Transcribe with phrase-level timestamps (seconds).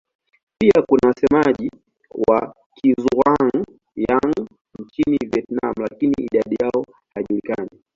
[0.57, 1.71] Pia kuna wasemaji
[2.29, 4.47] wa Kizhuang-Yang
[4.79, 6.85] nchini Vietnam lakini idadi yao
[7.15, 7.69] haijulikani.